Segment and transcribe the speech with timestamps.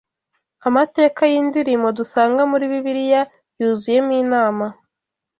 [0.67, 3.21] Amateka y’indirimbo dusanga muri Bibiliya
[3.59, 4.65] yuzuyemo inama